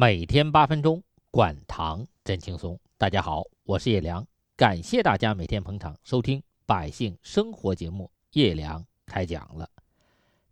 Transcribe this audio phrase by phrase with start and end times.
[0.00, 2.78] 每天八分钟，管糖真轻松。
[2.96, 4.24] 大家好，我是叶良，
[4.54, 8.08] 感谢大家每天捧场收听百姓生活节目。
[8.30, 9.68] 叶良开讲了。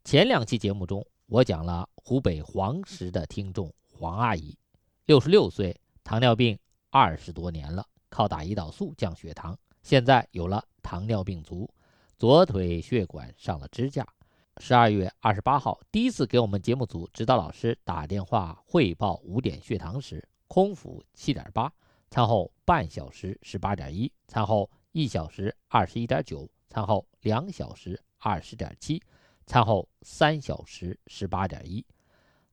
[0.02, 4.58] 前两期节目中，我讲了湖北黄石的听众黄阿姨，
[5.04, 6.58] 六十六岁，糖尿病
[6.90, 11.70] 二十多年了，靠打胰岛素降血糖，现在有了糖尿病足，
[12.18, 14.04] 左腿血管上了支架。
[14.58, 21.70] 十二月二十八号，第一次给我们节目组指导老师打电话汇报五点血糖时，空腹七点八，
[22.10, 29.00] 餐后半小时十八点一，餐后一小时二十一点九，餐后两小时二十点七，
[29.44, 31.84] 餐后三小时十八点一。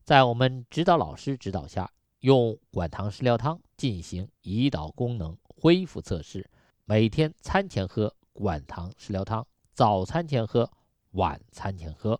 [0.03, 1.89] 在我们指导老师指导下，
[2.19, 6.47] 用管糖食疗汤进行胰岛功能恢复测试，
[6.83, 10.69] 每天餐前喝管糖食疗汤，早餐前喝。
[11.13, 12.19] 晚餐前喝。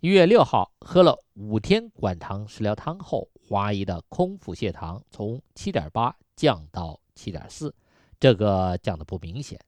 [0.00, 7.74] 一月六号喝了五天管糖食疗汤后，华姨的空腹血糖从七点八降到七点四，
[8.20, 9.58] 这个降的不明显。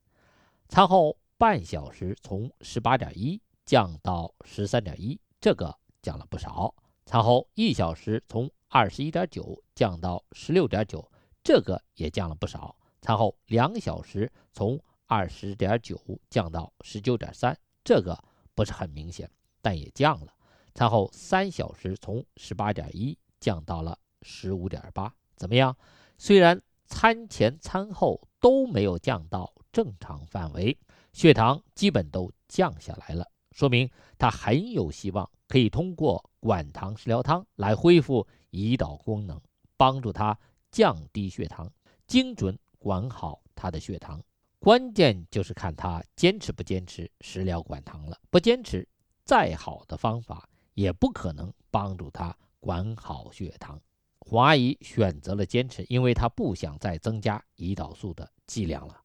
[0.69, 6.73] 餐后半小时从十八点一降到十三点一，这个降了不少。
[7.05, 11.05] 餐后一小时从二十一点九降到十六点九，
[11.43, 12.73] 这个也降了不少。
[13.01, 18.17] 餐后两小时从二十点九降到十九点三，这个。
[18.61, 19.27] 不是很明显，
[19.59, 20.31] 但也降了。
[20.75, 25.75] 餐后三小时从十八点一降到了十五点八，怎么样？
[26.19, 30.77] 虽然餐前餐后都没有降到正常范围，
[31.11, 33.89] 血糖基本都降下来了，说明
[34.19, 39.41] 他很有希望可以通过管糖食疗汤来恢复胰岛功能，
[39.75, 40.37] 帮助他
[40.69, 41.67] 降低血糖，
[42.05, 44.21] 精准管好他的血糖。
[44.63, 48.15] 关键就是看他坚持不坚持食疗管糖了。
[48.29, 48.87] 不坚持，
[49.25, 53.81] 再好的方法也不可能帮助他管好血糖。
[54.19, 59.01] 黄阿姨选择了坚持，因为她不想再增加胰岛素的剂量了。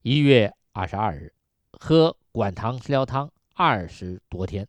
[0.00, 1.34] 一月二十二日，
[1.72, 4.66] 喝管糖食疗汤二十多天，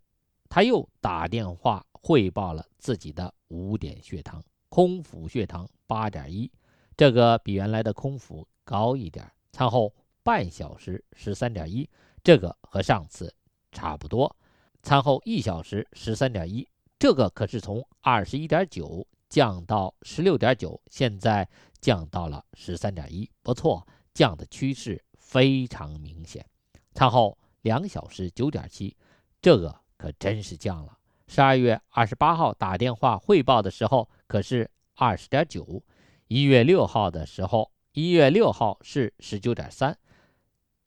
[0.49, 6.51] 她又打电话汇报了自己的五点血糖，空腹血糖八点一，
[6.97, 9.25] 这个比原来的空腹高一点。
[9.53, 9.93] 餐后。
[10.23, 11.89] 半小时十三点一，
[12.23, 13.33] 这个和上次
[13.71, 14.35] 差不多。
[14.81, 21.47] 餐后一小时十三点一，这个可是从二十一点九降到十六点九，现在
[21.81, 26.45] 降到了十三点一，不错，降的趋势非常明显。
[26.93, 28.95] 餐后两小时九点七，
[29.41, 30.97] 这个可真是降了。
[31.27, 35.83] 十二月二十八号打电话汇报的时候可是二十点九，
[36.27, 39.97] 一月六号的时候，一月六号是十九点三。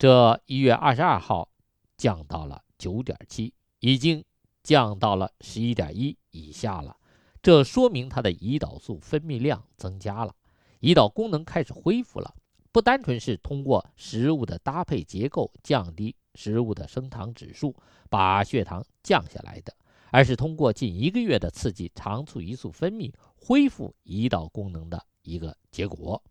[0.03, 1.47] 这一月二十二号
[1.95, 4.21] 降到了九点七，已经
[4.61, 6.97] 降到了十一点一以下了。
[7.41, 10.35] 这说明他的胰岛素分泌量增加了，
[10.81, 12.35] 胰岛功能开始恢复了。
[12.73, 17.73] 不单纯是通过食物的搭配结构降低食物的升糖指数，
[18.09, 19.73] 把血糖降下来的，
[20.11, 26.21] 而是通过近一个月的刺激肠促胰素分泌，恢复胰岛功能的一个结果。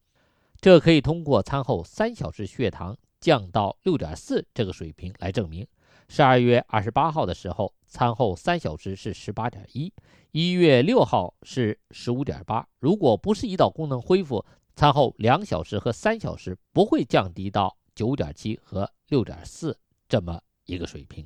[0.61, 2.95] 这可以通过餐后三小时血糖。
[3.23, 5.65] 降到六点四这个水平来证明，
[6.09, 9.93] 十二月二十八号的时候，餐后三小时是十八点一，
[10.33, 12.67] 一月六号是十五点八。
[12.81, 14.45] 如果不是胰岛功能恢复，
[14.75, 19.79] 餐后两小时和三小时不会降低到九点七和六点四
[20.09, 21.25] 这么一个水平。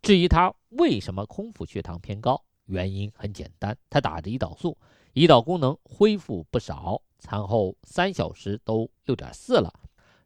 [0.00, 4.78] 至于他为什么空腹血糖偏高，原因很简单，他打着胰岛素，
[5.14, 9.72] 胰岛功能恢复不少，餐后三小时都六点四了。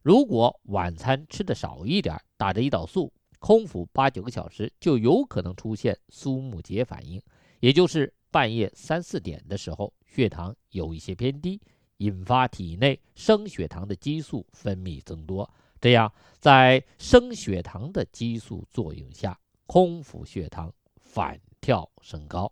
[0.08, 7.20] 如果晚餐吃的少一点，打着胰岛素，空腹八九个小时，就有可能出现苏木结反应，
[7.60, 11.60] 也就是半夜三四点的时候，血糖有一些偏低，
[11.98, 15.46] 引发体内升血糖的激素分泌增多，
[15.78, 22.50] 这样在升血糖的激素作用下，空腹血糖反跳升高。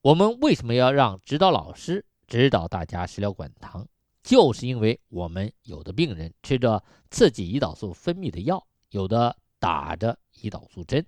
[0.00, 3.84] 我们为什么要让指导老师指导大家食疗管糖？
[4.24, 11.06] 就是因为我们有的病人吃着刺激胰岛素分泌的药，有的打着胰岛素针。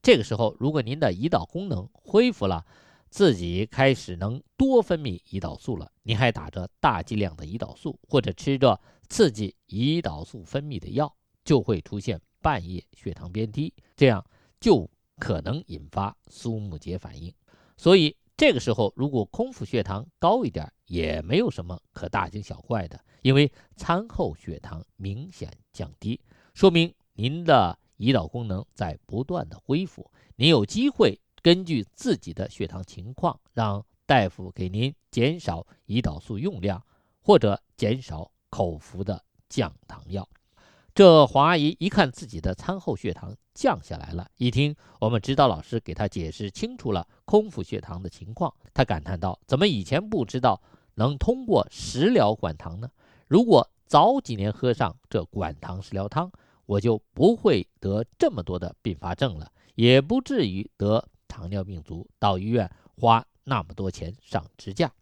[0.00, 2.64] 这个时候，如果您的胰岛功能恢复了，
[3.10, 11.12] 自己开始能多分泌胰岛素了，您还打着大剂量的胰岛素，或者吃着刺激胰岛素分泌的药，
[11.44, 14.24] 就会出现半夜血糖偏低，这样
[14.60, 14.88] 就
[15.18, 17.34] 可能引发苏木结反应。
[17.76, 18.16] 所以。
[18.42, 26.20] 这个时候，如果空腹血糖高一点，也没有什么可大惊小怪的，因为餐后血糖明显降低，
[26.52, 30.10] 说明您的胰岛功能在不断的恢复。
[30.34, 36.84] 您有机会根据自己的血糖情况，让大夫给您减少胰岛素用量，
[37.20, 40.28] 或者减少口服的降糖药。
[40.92, 50.60] 这黄阿姨一看自己的餐后血糖降下来了，一听我们指导老师给他解释清楚了空腹血糖的情况，他感叹道：“怎么以前不知道
[50.94, 52.90] 能通过食疗管糖呢？
[53.28, 56.30] 如果早几年喝上这管糖食疗汤，
[56.66, 64.92] 我就不会得这么多的并发症了，也不至于得糖尿病足，到医院花那么多钱上支架。”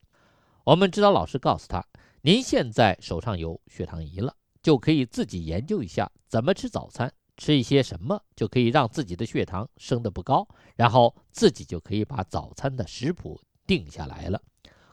[0.65, 1.85] 我们指导老师告诉他
[2.23, 7.11] ：“您现在手上有血糖仪了。”就可以自己研究一下怎么吃早餐，
[7.41, 10.47] 吃一些什么就可以让自己的血糖升得不高，
[10.77, 14.41] 然后自己就可以把早餐的食谱定下来了。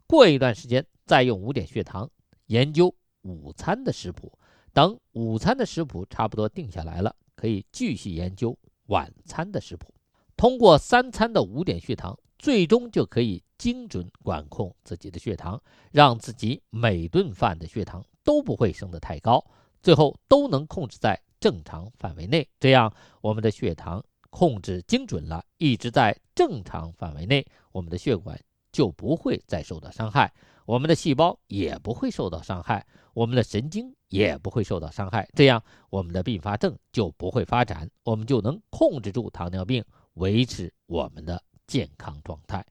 [0.07, 2.09] 过一段时间再用五点血糖
[2.45, 4.31] 研究午餐的食谱，
[4.71, 9.93] 等午餐的食谱差不多定下来了，可以继续研究晚餐的食谱。
[10.37, 15.61] 通过三餐的五点血糖，最终就可以精准管控自己的血糖，
[15.91, 19.45] 让自己每顿饭的血糖都不会升得太高。
[19.83, 22.91] 最后都能控制在正常范围内，这样
[23.21, 28.39] 我们的血糖控制精准了，一直在正常范围内，我们的血管
[28.71, 30.33] 就不会再受到伤害，
[30.65, 39.83] 我们的细胞也不会受到伤害，我们的神经也不会受到伤害，这样我们的并发症就不会发展，我们就能控制住糖尿病，
[40.15, 42.65] 维持我们的健康状态。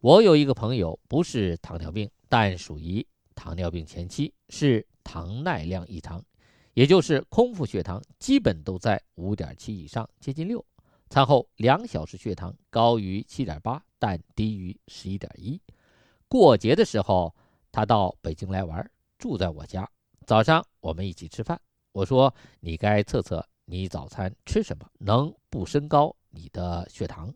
[0.00, 4.86] 我有一个朋友不是糖尿病，但属于糖尿病前期，是。
[5.08, 6.20] 糖耐量异常，
[6.76, 10.62] 也就是空腹血糖基本都在五点七以上，接近六。
[11.08, 15.58] 餐后两小时血糖高于七点八，但低于十一点一。
[16.28, 17.34] 过节的时候，
[17.72, 19.90] 他到北京来玩，住在我家。
[20.26, 21.58] 早上我们一起吃饭，
[21.92, 27.32] 我说你该测测你早餐吃什么，能不升高你的血糖？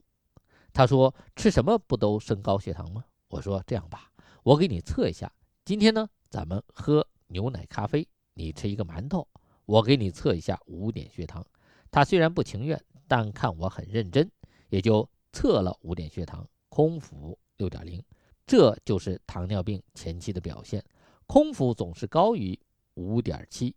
[0.71, 3.03] 他说吃什么不都升高血糖吗？
[3.29, 5.33] 我说这样吧，我给你测一下。
[5.65, 7.07] 今天呢，咱们喝。
[7.33, 8.05] 牛奶咖啡，
[8.41, 9.27] 你吃一个馒头，
[9.67, 11.45] 我给你测一下五点血糖。
[11.91, 14.31] 他虽然不情愿，但看我很认真，
[14.71, 18.03] 也就测了五点血糖，空腹六点零。
[18.47, 20.83] 这就是糖尿病前期的表现，
[21.27, 22.59] 空腹总是高于
[22.95, 23.77] 五点七，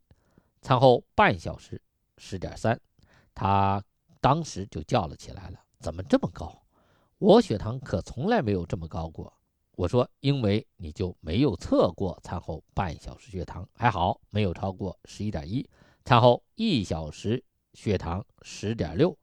[0.62, 1.82] 餐后半小时
[2.18, 2.80] 十点三。
[3.36, 3.84] 他
[4.22, 6.64] 当时就叫了起来了：“怎么这么高？
[7.18, 9.32] 我血糖可从来没有这么高过。”
[9.76, 15.68] 我说，因为你就没有测过餐后半小时血糖，还好没有超过十一点一。
[16.06, 17.44] 餐后一小时
[17.74, 19.18] 血糖十点六，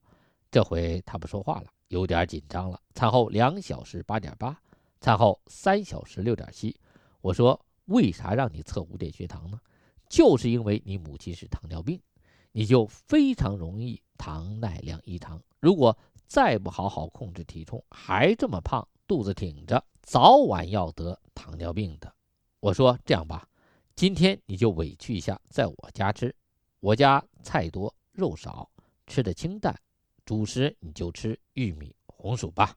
[0.50, 2.81] 这回他不说话了，有点紧张了。
[2.94, 4.61] 餐后两小时八点八，
[5.00, 6.76] 餐后三小时六点七。
[7.20, 9.61] 我说，为啥让你测五点血糖呢？
[10.08, 12.03] 就是因为你母亲是糖尿病，
[12.50, 15.41] 你就非常容易糖耐量异常。
[15.61, 15.96] 如果
[16.26, 19.85] 再不好好控制体重，还这么胖，肚子挺着。
[20.02, 22.12] 早晚要得糖尿病的，
[22.58, 23.49] 我说这样吧，
[23.94, 26.35] 今天你就委屈一下，在我家吃，
[26.81, 28.69] 我家菜多肉少，
[29.06, 29.79] 吃的清淡，
[30.25, 32.76] 主食你就吃玉米红薯吧。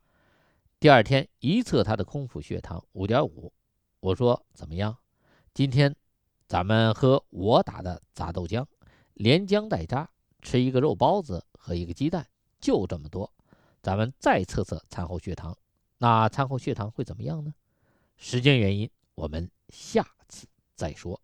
[0.80, 3.52] 第二天一测他的空腹血糖五点五，
[4.00, 4.96] 我说怎么样？
[5.54, 5.96] 今天
[6.48, 8.66] 咱们喝我打的杂豆浆，
[9.14, 10.08] 连浆带渣，
[10.42, 12.28] 吃一个肉包子和一个鸡蛋，
[12.60, 13.32] 就这么多。
[13.82, 15.58] 咱们再测测餐后血糖。
[15.98, 17.54] 那餐后血糖会怎么样呢？
[18.18, 21.20] 时间原因，我们下次再说。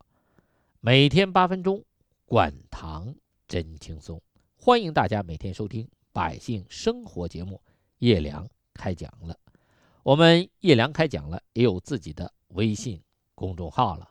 [0.80, 1.84] 每天八分钟，
[2.24, 3.14] 管糖
[3.46, 4.20] 真轻松。
[4.56, 7.60] 欢迎大家每天收听《百姓生活》节目，
[7.98, 9.38] 叶良开讲了。
[10.02, 13.00] 我们叶良开讲了，也有自己的微信
[13.34, 14.08] 公众号了。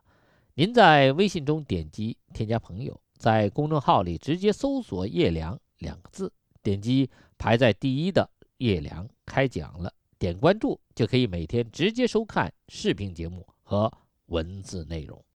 [0.53, 9.93] 您在微信中点击添加朋友，在公众号里直接搜索“叶良”两个字，点击排在第一的“叶良开讲了”。
[10.19, 13.91] 点关注就可以每天直接收看视频节目和
[14.25, 15.23] 文字内容。